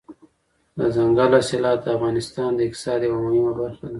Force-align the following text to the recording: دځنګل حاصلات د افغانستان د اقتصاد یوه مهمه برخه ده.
دځنګل 0.77 1.31
حاصلات 1.37 1.79
د 1.83 1.87
افغانستان 1.97 2.49
د 2.53 2.59
اقتصاد 2.67 2.99
یوه 3.03 3.19
مهمه 3.25 3.51
برخه 3.59 3.83
ده. 3.87 3.89